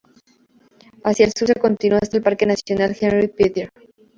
[1.03, 3.69] Hacia el Sur se continúa hasta el parque nacional Henri Pittier.